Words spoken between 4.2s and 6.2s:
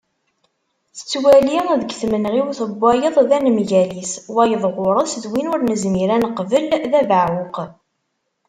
wayeḍ ɣur-s, d win ur nezmir